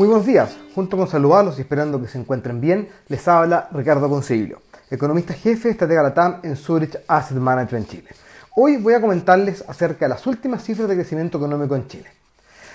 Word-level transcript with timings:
Muy 0.00 0.08
buenos 0.08 0.24
días, 0.24 0.56
junto 0.74 0.96
con 0.96 1.06
saludarlos 1.08 1.58
y 1.58 1.60
esperando 1.60 2.00
que 2.00 2.08
se 2.08 2.16
encuentren 2.16 2.58
bien, 2.58 2.88
les 3.08 3.28
habla 3.28 3.68
Ricardo 3.70 4.08
Consiglio, 4.08 4.62
economista 4.90 5.34
jefe 5.34 5.68
de 5.68 5.72
Estratega 5.72 6.02
Latam 6.02 6.40
en 6.42 6.56
Zurich 6.56 6.98
Asset 7.06 7.36
Management 7.36 7.86
Chile. 7.86 8.08
Hoy 8.56 8.78
voy 8.78 8.94
a 8.94 9.00
comentarles 9.02 9.62
acerca 9.68 10.06
de 10.06 10.08
las 10.08 10.26
últimas 10.26 10.64
cifras 10.64 10.88
de 10.88 10.94
crecimiento 10.94 11.36
económico 11.36 11.76
en 11.76 11.86
Chile. 11.86 12.06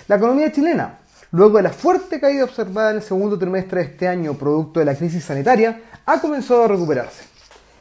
La 0.06 0.14
economía 0.14 0.52
chilena, 0.52 1.00
luego 1.32 1.56
de 1.56 1.64
la 1.64 1.70
fuerte 1.70 2.20
caída 2.20 2.44
observada 2.44 2.90
en 2.90 2.98
el 2.98 3.02
segundo 3.02 3.36
trimestre 3.36 3.80
de 3.80 3.86
este 3.86 4.06
año 4.06 4.34
producto 4.34 4.78
de 4.78 4.86
la 4.86 4.94
crisis 4.94 5.24
sanitaria, 5.24 5.82
ha 6.06 6.20
comenzado 6.20 6.62
a 6.62 6.68
recuperarse. 6.68 7.24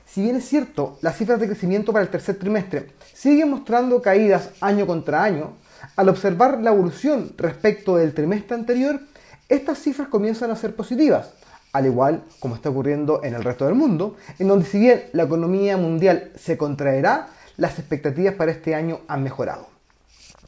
Si 0.08 0.24
bien 0.24 0.38
es 0.38 0.50
cierto, 0.50 0.98
las 1.02 1.18
cifras 1.18 1.40
de 1.40 1.46
crecimiento 1.46 1.94
para 1.94 2.02
el 2.02 2.10
tercer 2.10 2.40
trimestre 2.40 2.94
siguen 3.14 3.52
mostrando 3.52 4.02
caídas 4.02 4.50
año 4.60 4.88
contra 4.88 5.24
año, 5.24 5.54
al 5.96 6.10
observar 6.10 6.60
la 6.62 6.72
evolución 6.72 7.34
respecto 7.38 7.98
del 7.98 8.16
trimestre 8.16 8.56
anterior, 8.56 9.00
estas 9.50 9.80
cifras 9.80 10.08
comienzan 10.08 10.52
a 10.52 10.56
ser 10.56 10.76
positivas, 10.76 11.32
al 11.72 11.86
igual 11.86 12.24
como 12.40 12.56
está 12.56 12.70
ocurriendo 12.70 13.22
en 13.24 13.36
el 13.36 13.44
resto 13.44 13.66
del 13.66 13.76
mundo, 13.76 14.16
en 14.40 14.48
donde 14.48 14.66
si 14.66 14.80
bien 14.80 15.04
la 15.14 15.24
economía 15.24 15.78
mundial 15.78 16.32
se 16.36 16.58
contraerá, 16.58 17.28
las 17.58 17.78
expectativas 17.80 18.36
para 18.36 18.52
este 18.52 18.76
año 18.76 19.02
han 19.08 19.24
mejorado. 19.24 19.68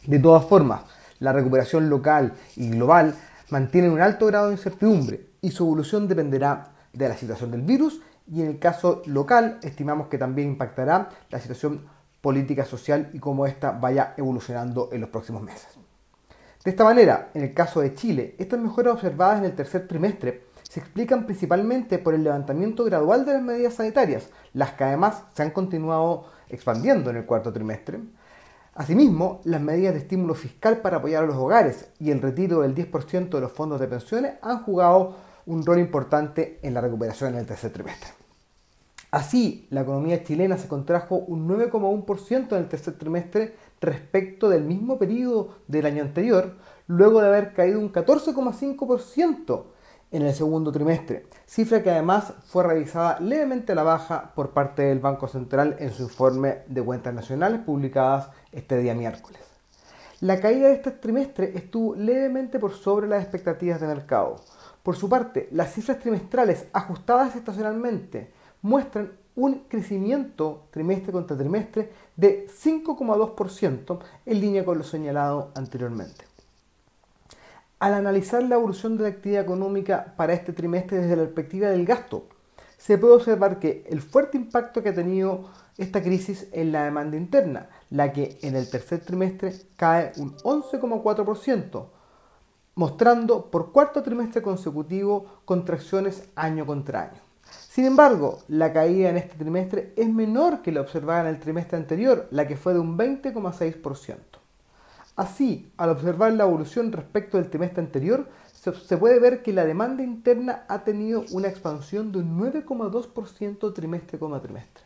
De 0.06 0.20
todas 0.20 0.46
formas, 0.46 0.82
la 1.20 1.34
recuperación 1.34 1.90
local 1.90 2.34
y 2.56 2.70
global 2.70 3.16
mantienen 3.50 3.92
un 3.92 4.02
alto 4.02 4.26
grado 4.26 4.48
de 4.48 4.54
incertidumbre 4.54 5.28
y 5.42 5.52
su 5.52 5.64
evolución 5.64 6.08
dependerá 6.08 6.70
de 6.94 7.10
la 7.10 7.16
situación 7.16 7.52
del 7.52 7.62
virus 7.62 8.02
y 8.32 8.42
en 8.42 8.48
el 8.48 8.60
caso 8.60 9.02
local 9.06 9.60
estimamos 9.62 10.08
que 10.08 10.18
también 10.18 10.50
impactará 10.50 11.10
la 11.30 11.40
situación 11.40 11.86
política 12.22 12.66
social 12.66 13.10
y 13.14 13.20
cómo 13.20 13.46
ésta 13.46 13.72
vaya 13.72 14.14
evolucionando 14.18 14.90
en 14.92 15.02
los 15.02 15.10
próximos 15.10 15.44
meses. 15.44 15.78
De 16.68 16.72
esta 16.72 16.84
manera, 16.84 17.30
en 17.34 17.44
el 17.44 17.54
caso 17.54 17.80
de 17.80 17.94
Chile, 17.94 18.36
estas 18.40 18.60
mejoras 18.60 18.96
observadas 18.96 19.40
en 19.40 19.46
el 19.46 19.56
tercer 19.56 19.88
trimestre 19.88 20.48
se 20.64 20.82
explican 20.82 21.26
principalmente 21.26 21.98
por 21.98 22.14
el 22.14 22.26
levantamiento 22.26 22.84
gradual 22.84 23.26
de 23.26 23.36
las 23.36 23.42
medidas 23.42 23.76
sanitarias, 23.76 24.28
las 24.52 24.72
que 24.72 24.84
además 24.84 25.24
se 25.34 25.44
han 25.44 25.52
continuado 25.52 26.26
expandiendo 26.50 27.10
en 27.10 27.16
el 27.16 27.26
cuarto 27.26 27.54
trimestre. 27.54 28.02
Asimismo, 28.76 29.40
las 29.46 29.62
medidas 29.62 29.94
de 29.94 30.02
estímulo 30.02 30.36
fiscal 30.36 30.80
para 30.82 30.98
apoyar 30.98 31.24
a 31.24 31.28
los 31.28 31.38
hogares 31.38 31.88
y 32.02 32.12
el 32.12 32.22
retiro 32.22 32.60
del 32.60 32.76
10% 32.76 33.30
de 33.30 33.40
los 33.40 33.54
fondos 33.54 33.80
de 33.80 33.88
pensiones 33.88 34.34
han 34.42 34.62
jugado 34.64 35.16
un 35.46 35.66
rol 35.66 35.80
importante 35.80 36.60
en 36.64 36.74
la 36.74 36.82
recuperación 36.82 37.32
en 37.32 37.40
el 37.40 37.46
tercer 37.46 37.72
trimestre. 37.72 38.10
Así, 39.10 39.68
la 39.70 39.82
economía 39.84 40.22
chilena 40.22 40.58
se 40.58 40.68
contrajo 40.68 41.16
un 41.16 41.48
9,1% 41.48 42.52
en 42.52 42.58
el 42.58 42.68
tercer 42.68 42.98
trimestre 42.98 43.56
respecto 43.82 44.50
del 44.50 44.64
mismo 44.64 44.98
periodo 44.98 45.56
del 45.68 45.86
año 45.86 46.04
anterior, 46.04 46.56
luego 46.88 47.22
de 47.22 47.28
haber 47.28 47.54
caído 47.54 47.80
un 47.80 47.92
14,5% 47.92 49.64
en 50.12 50.22
el 50.22 50.34
segundo 50.34 50.72
trimestre, 50.72 51.28
cifra 51.46 51.84
que 51.84 51.92
además 51.92 52.34
fue 52.46 52.64
revisada 52.64 53.20
levemente 53.20 53.74
a 53.74 53.76
la 53.76 53.84
baja 53.84 54.32
por 54.36 54.52
parte 54.52 54.84
del 54.84 55.00
Banco 55.00 55.28
Central 55.28 55.76
en 55.80 55.92
su 55.92 56.04
informe 56.04 56.60
de 56.68 56.82
cuentas 56.82 57.14
nacionales 57.14 57.60
publicadas 57.62 58.30
este 58.52 58.78
día 58.78 58.96
miércoles. 58.96 59.42
La 60.22 60.40
caída 60.40 60.70
de 60.70 60.76
este 60.76 60.92
trimestre 60.92 61.52
estuvo 61.56 61.94
levemente 61.94 62.58
por 62.58 62.72
sobre 62.72 63.08
las 63.08 63.22
expectativas 63.22 63.82
de 63.82 63.88
mercado. 63.88 64.38
Por 64.82 64.96
su 64.96 65.10
parte, 65.10 65.50
las 65.52 65.74
cifras 65.74 66.00
trimestrales 66.00 66.68
ajustadas 66.72 67.36
estacionalmente 67.36 68.32
muestran 68.62 69.12
un 69.38 69.66
crecimiento 69.70 70.64
trimestre 70.72 71.14
contra 71.14 71.38
trimestre 71.38 71.92
de 72.16 72.48
5,2% 72.48 74.00
en 74.26 74.42
línea 74.42 74.66
con 74.66 74.80
lo 74.80 74.84
señalado 74.84 75.52
anteriormente. 75.56 76.26
Al 77.80 77.94
analizar 77.94 78.42
la 78.42 78.56
evolución 78.56 78.98
de 78.98 79.04
la 79.04 79.10
actividad 79.10 79.44
económica 79.44 80.16
para 80.18 80.34
este 80.34 80.54
trimestre 80.54 80.98
desde 80.98 81.16
la 81.16 81.24
perspectiva 81.24 81.70
del 81.70 81.86
gasto, 81.86 82.26
se 82.80 82.98
puede 82.98 83.14
observar 83.14 83.60
que 83.60 83.86
el 83.88 84.02
fuerte 84.02 84.38
impacto 84.38 84.82
que 84.82 84.90
ha 84.90 84.96
tenido 84.96 85.46
esta 85.78 86.02
crisis 86.02 86.48
en 86.52 86.72
la 86.72 86.86
demanda 86.86 87.16
interna, 87.16 87.70
la 87.92 88.12
que 88.12 88.40
en 88.42 88.56
el 88.56 88.68
tercer 88.68 89.02
trimestre 89.02 89.54
cae 89.76 90.14
un 90.18 90.36
11,4%, 90.38 91.86
mostrando 92.74 93.52
por 93.52 93.72
cuarto 93.72 94.02
trimestre 94.02 94.42
consecutivo 94.42 95.42
contracciones 95.46 96.28
año 96.36 96.66
contra 96.66 97.04
año. 97.04 97.27
Sin 97.78 97.86
embargo, 97.86 98.40
la 98.48 98.74
caída 98.74 99.10
en 99.10 99.18
este 99.18 99.36
trimestre 99.38 99.94
es 99.96 100.10
menor 100.10 100.64
que 100.64 100.72
la 100.72 100.82
observada 100.82 101.22
en 101.22 101.28
el 101.28 101.40
trimestre 101.40 101.78
anterior, 101.78 102.28
la 102.32 102.48
que 102.48 102.58
fue 102.58 102.74
de 102.74 102.80
un 102.80 102.98
20,6%. 102.98 104.18
Así, 105.16 105.72
al 105.78 105.92
observar 105.92 106.34
la 106.34 106.46
evolución 106.46 106.92
respecto 106.92 107.38
del 107.38 107.52
trimestre 107.52 107.84
anterior, 107.84 108.28
se, 108.52 108.98
puede 108.98 109.20
ver 109.20 109.44
que 109.44 109.54
la 109.54 109.64
demanda 109.64 110.02
interna 110.02 110.64
ha 110.68 110.84
tenido 110.84 111.24
una 111.30 111.50
expansión 111.50 112.12
de 112.12 112.18
un 112.18 112.40
9,2% 112.40 113.72
trimestre 113.76 114.18
como 114.18 114.42
trimestre. 114.42 114.84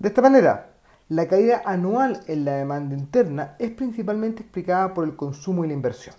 De 0.00 0.08
esta 0.08 0.20
manera, 0.20 0.70
la 1.08 1.28
caída 1.28 1.62
anual 1.64 2.22
en 2.26 2.44
la 2.44 2.54
demanda 2.54 2.96
interna 2.96 3.54
es 3.60 3.70
principalmente 3.70 4.42
explicada 4.42 4.92
por 4.94 5.04
el 5.04 5.14
consumo 5.14 5.64
y 5.64 5.68
la 5.68 5.74
inversión. 5.74 6.16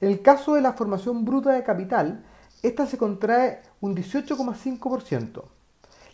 En 0.00 0.08
el 0.08 0.22
caso 0.22 0.54
de 0.54 0.60
la 0.60 0.74
formación 0.74 1.24
bruta 1.24 1.50
de 1.50 1.64
capital, 1.64 2.22
esta 2.62 2.86
se 2.86 2.98
contrae 2.98 3.62
un 3.80 3.94
18,5%, 3.94 5.42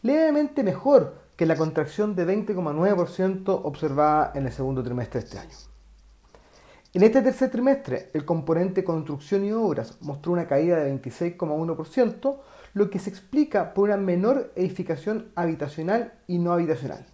levemente 0.02 0.62
mejor 0.62 1.24
que 1.36 1.46
la 1.46 1.56
contracción 1.56 2.14
de 2.14 2.26
20,9% 2.26 3.60
observada 3.64 4.32
en 4.34 4.46
el 4.46 4.52
segundo 4.52 4.82
trimestre 4.82 5.20
de 5.20 5.26
este 5.26 5.38
año. 5.38 5.56
En 6.92 7.02
este 7.02 7.22
tercer 7.22 7.50
trimestre, 7.50 8.10
el 8.12 8.24
componente 8.24 8.84
construcción 8.84 9.44
y 9.44 9.50
obras 9.50 9.98
mostró 10.00 10.32
una 10.32 10.46
caída 10.46 10.76
de 10.76 10.94
26,1%, 10.94 12.38
lo 12.74 12.90
que 12.90 13.00
se 13.00 13.10
explica 13.10 13.74
por 13.74 13.88
una 13.88 13.96
menor 13.96 14.52
edificación 14.54 15.32
habitacional 15.34 16.12
y 16.28 16.38
no 16.38 16.52
habitacional. 16.52 17.04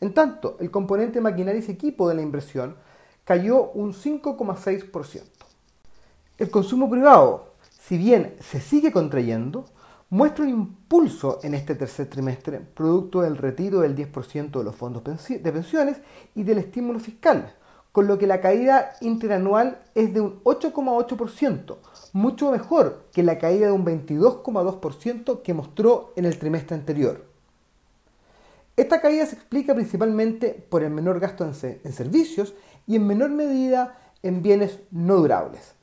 En 0.00 0.14
tanto, 0.14 0.56
el 0.60 0.70
componente 0.70 1.20
maquinaria 1.20 1.62
y 1.66 1.70
equipo 1.70 2.08
de 2.08 2.14
la 2.14 2.22
inversión 2.22 2.76
cayó 3.24 3.70
un 3.72 3.92
5,6%. 3.92 5.22
El 6.38 6.50
consumo 6.50 6.88
privado, 6.88 7.49
si 7.86 7.96
bien 7.96 8.36
se 8.40 8.60
sigue 8.60 8.92
contrayendo, 8.92 9.64
muestra 10.10 10.44
un 10.44 10.50
impulso 10.50 11.40
en 11.42 11.54
este 11.54 11.74
tercer 11.74 12.08
trimestre, 12.08 12.60
producto 12.60 13.22
del 13.22 13.36
retiro 13.36 13.80
del 13.80 13.96
10% 13.96 14.50
de 14.50 14.64
los 14.64 14.76
fondos 14.76 15.02
de 15.04 15.52
pensiones 15.52 15.96
y 16.34 16.42
del 16.42 16.58
estímulo 16.58 17.00
fiscal, 17.00 17.54
con 17.92 18.06
lo 18.06 18.18
que 18.18 18.26
la 18.26 18.40
caída 18.40 18.92
interanual 19.00 19.82
es 19.94 20.12
de 20.12 20.20
un 20.20 20.42
8,8%, 20.44 21.78
mucho 22.12 22.52
mejor 22.52 23.06
que 23.12 23.22
la 23.22 23.38
caída 23.38 23.66
de 23.66 23.72
un 23.72 23.84
22,2% 23.84 25.42
que 25.42 25.54
mostró 25.54 26.12
en 26.16 26.26
el 26.26 26.38
trimestre 26.38 26.76
anterior. 26.76 27.24
Esta 28.76 29.00
caída 29.00 29.26
se 29.26 29.36
explica 29.36 29.74
principalmente 29.74 30.50
por 30.68 30.82
el 30.82 30.90
menor 30.90 31.18
gasto 31.18 31.44
en 31.44 31.92
servicios 31.92 32.54
y 32.86 32.96
en 32.96 33.06
menor 33.06 33.30
medida 33.30 33.98
en 34.22 34.42
bienes 34.42 34.78
no 34.90 35.16
durables. 35.16 35.79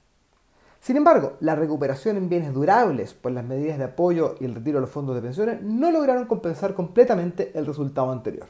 Sin 0.87 0.95
embargo, 0.95 1.35
la 1.41 1.53
recuperación 1.53 2.15
en 2.15 2.29
bienes 2.29 2.53
durables 2.53 3.13
por 3.13 3.33
las 3.33 3.43
medidas 3.43 3.77
de 3.77 3.83
apoyo 3.83 4.35
y 4.39 4.45
el 4.45 4.55
retiro 4.55 4.77
de 4.77 4.83
los 4.83 4.89
fondos 4.89 5.15
de 5.15 5.21
pensiones 5.21 5.61
no 5.61 5.91
lograron 5.91 6.27
compensar 6.27 6.75
completamente 6.75 7.51
el 7.55 7.65
resultado 7.65 8.09
anterior. 8.09 8.47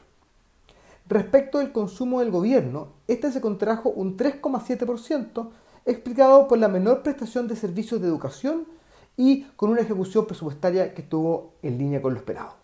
Respecto 1.08 1.58
del 1.58 1.72
consumo 1.72 2.20
del 2.20 2.30
gobierno, 2.30 2.92
este 3.08 3.32
se 3.32 3.40
contrajo 3.40 3.90
un 3.90 4.16
3,7%, 4.16 5.50
explicado 5.84 6.46
por 6.46 6.58
la 6.58 6.68
menor 6.68 7.02
prestación 7.02 7.48
de 7.48 7.56
servicios 7.56 8.00
de 8.00 8.06
educación 8.06 8.68
y 9.16 9.42
con 9.56 9.70
una 9.70 9.80
ejecución 9.80 10.24
presupuestaria 10.24 10.94
que 10.94 11.02
estuvo 11.02 11.54
en 11.62 11.76
línea 11.76 12.00
con 12.00 12.12
lo 12.14 12.20
esperado. 12.20 12.54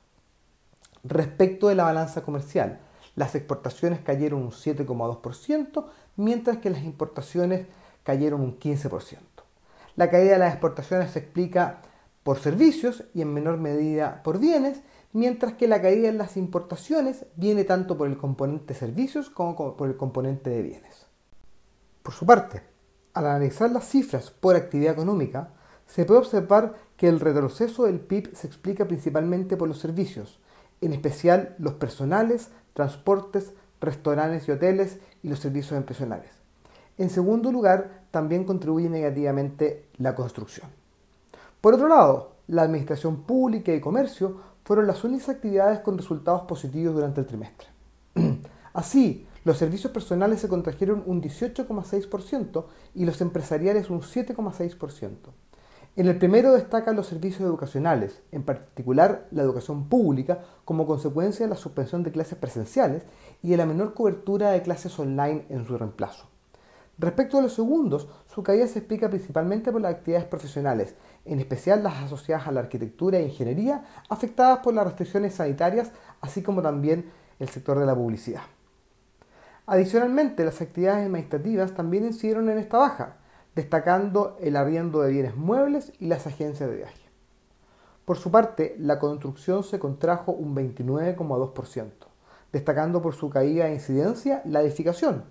Respecto 1.02 1.66
de 1.66 1.74
la 1.74 1.82
balanza 1.82 2.22
comercial, 2.22 2.78
las 3.16 3.34
exportaciones 3.34 3.98
cayeron 4.02 4.40
un 4.40 4.52
7,2%, 4.52 5.84
mientras 6.14 6.58
que 6.58 6.70
las 6.70 6.84
importaciones 6.84 7.66
cayeron 8.04 8.40
un 8.40 8.56
15%. 8.56 9.33
La 9.96 10.10
caída 10.10 10.32
de 10.32 10.38
las 10.38 10.52
exportaciones 10.52 11.12
se 11.12 11.20
explica 11.20 11.80
por 12.22 12.38
servicios 12.38 13.04
y 13.14 13.22
en 13.22 13.32
menor 13.32 13.58
medida 13.58 14.22
por 14.22 14.38
bienes, 14.38 14.80
mientras 15.12 15.54
que 15.54 15.68
la 15.68 15.80
caída 15.80 16.08
en 16.08 16.18
las 16.18 16.36
importaciones 16.36 17.26
viene 17.36 17.64
tanto 17.64 17.96
por 17.96 18.08
el 18.08 18.16
componente 18.16 18.74
servicios 18.74 19.30
como 19.30 19.76
por 19.76 19.88
el 19.88 19.96
componente 19.96 20.50
de 20.50 20.62
bienes. 20.62 21.06
Por 22.02 22.14
su 22.14 22.26
parte, 22.26 22.62
al 23.12 23.26
analizar 23.26 23.70
las 23.70 23.88
cifras 23.88 24.30
por 24.30 24.56
actividad 24.56 24.94
económica, 24.94 25.50
se 25.86 26.04
puede 26.04 26.20
observar 26.20 26.74
que 26.96 27.08
el 27.08 27.20
retroceso 27.20 27.84
del 27.84 28.00
PIB 28.00 28.34
se 28.34 28.46
explica 28.46 28.86
principalmente 28.86 29.56
por 29.56 29.68
los 29.68 29.78
servicios, 29.78 30.40
en 30.80 30.92
especial 30.92 31.54
los 31.58 31.74
personales, 31.74 32.50
transportes, 32.72 33.52
restaurantes 33.80 34.48
y 34.48 34.52
hoteles 34.52 34.98
y 35.22 35.28
los 35.28 35.38
servicios 35.38 35.76
empresariales. 35.76 36.30
En 36.98 37.10
segundo 37.10 37.52
lugar, 37.52 38.03
también 38.14 38.44
contribuye 38.44 38.88
negativamente 38.88 39.88
la 39.98 40.14
construcción. 40.14 40.68
Por 41.60 41.74
otro 41.74 41.88
lado, 41.88 42.34
la 42.46 42.62
administración 42.62 43.24
pública 43.24 43.74
y 43.74 43.80
comercio 43.80 44.36
fueron 44.62 44.86
las 44.86 45.02
únicas 45.02 45.30
actividades 45.30 45.80
con 45.80 45.98
resultados 45.98 46.42
positivos 46.42 46.94
durante 46.94 47.20
el 47.20 47.26
trimestre. 47.26 47.66
Así, 48.72 49.26
Los 49.44 49.58
servicios 49.58 49.92
personales 49.92 50.40
se 50.40 50.48
contrajeron 50.48 51.02
un 51.04 51.20
18,6% 51.20 52.64
y 52.94 53.04
los 53.04 53.20
empresariales 53.20 53.90
un 53.90 54.00
7,6%. 54.00 55.10
En 55.96 56.06
el 56.06 56.16
primero 56.16 56.54
destacan 56.54 56.96
los 56.96 57.08
servicios 57.08 57.42
educacionales, 57.42 58.22
en 58.32 58.42
particular 58.42 59.28
la 59.32 59.42
educación 59.42 59.88
pública, 59.88 60.44
como 60.64 60.86
consecuencia 60.86 61.44
de 61.44 61.50
la 61.50 61.56
suspensión 61.56 62.02
de 62.04 62.12
clases 62.12 62.38
presenciales 62.38 63.02
y 63.42 63.50
de 63.50 63.58
la 63.58 63.66
menor 63.66 63.92
cobertura 63.92 64.52
de 64.52 64.62
clases 64.62 64.98
online 64.98 65.44
en 65.50 65.66
su 65.66 65.76
reemplazo. 65.76 66.26
Respecto 66.96 67.38
a 67.38 67.42
los 67.42 67.52
segundos, 67.52 68.08
su 68.32 68.42
caída 68.42 68.68
se 68.68 68.78
explica 68.78 69.08
principalmente 69.08 69.72
por 69.72 69.80
las 69.80 69.94
actividades 69.94 70.28
profesionales, 70.28 70.94
en 71.24 71.40
especial 71.40 71.82
las 71.82 72.04
asociadas 72.04 72.46
a 72.46 72.52
la 72.52 72.60
arquitectura 72.60 73.18
e 73.18 73.24
ingeniería, 73.24 73.84
afectadas 74.08 74.58
por 74.58 74.74
las 74.74 74.84
restricciones 74.84 75.34
sanitarias, 75.34 75.90
así 76.20 76.42
como 76.42 76.62
también 76.62 77.10
el 77.40 77.48
sector 77.48 77.80
de 77.80 77.86
la 77.86 77.96
publicidad. 77.96 78.42
Adicionalmente, 79.66 80.44
las 80.44 80.60
actividades 80.60 81.06
administrativas 81.06 81.74
también 81.74 82.04
incidieron 82.04 82.48
en 82.48 82.58
esta 82.58 82.78
baja, 82.78 83.16
destacando 83.56 84.36
el 84.40 84.56
arriendo 84.56 85.00
de 85.00 85.10
bienes 85.10 85.36
muebles 85.36 85.92
y 85.98 86.06
las 86.06 86.26
agencias 86.26 86.68
de 86.68 86.76
viaje. 86.76 87.04
Por 88.04 88.18
su 88.18 88.30
parte, 88.30 88.76
la 88.78 88.98
construcción 88.98 89.64
se 89.64 89.78
contrajo 89.78 90.32
un 90.32 90.54
29,2%, 90.54 91.90
destacando 92.52 93.00
por 93.00 93.14
su 93.14 93.30
caída 93.30 93.64
de 93.64 93.74
incidencia 93.74 94.42
la 94.44 94.60
edificación, 94.60 95.24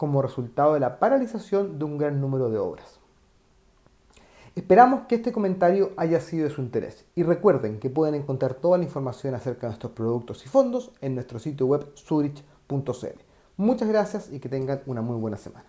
como 0.00 0.22
resultado 0.22 0.72
de 0.72 0.80
la 0.80 0.98
paralización 0.98 1.78
de 1.78 1.84
un 1.84 1.98
gran 1.98 2.22
número 2.22 2.48
de 2.48 2.56
obras. 2.56 3.00
Esperamos 4.56 5.02
que 5.06 5.16
este 5.16 5.30
comentario 5.30 5.90
haya 5.98 6.22
sido 6.22 6.48
de 6.48 6.54
su 6.54 6.62
interés 6.62 7.04
y 7.14 7.22
recuerden 7.22 7.78
que 7.78 7.90
pueden 7.90 8.14
encontrar 8.14 8.54
toda 8.54 8.78
la 8.78 8.84
información 8.84 9.34
acerca 9.34 9.66
de 9.66 9.72
nuestros 9.72 9.92
productos 9.92 10.46
y 10.46 10.48
fondos 10.48 10.90
en 11.02 11.16
nuestro 11.16 11.38
sitio 11.38 11.66
web 11.66 11.86
zurich.cl. 11.96 13.20
Muchas 13.58 13.88
gracias 13.90 14.32
y 14.32 14.40
que 14.40 14.48
tengan 14.48 14.80
una 14.86 15.02
muy 15.02 15.18
buena 15.18 15.36
semana. 15.36 15.66